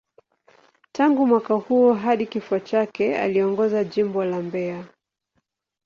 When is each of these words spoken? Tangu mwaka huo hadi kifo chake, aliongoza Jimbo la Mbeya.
Tangu 0.91 1.27
mwaka 1.27 1.53
huo 1.53 1.93
hadi 1.93 2.25
kifo 2.25 2.59
chake, 2.59 3.17
aliongoza 3.17 3.83
Jimbo 3.83 4.25
la 4.25 4.41
Mbeya. 4.41 4.85